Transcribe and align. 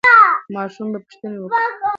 ماشومان 0.55 0.87
به 0.93 0.99
پوښتنې 1.05 1.37
وکړي. 1.39 1.65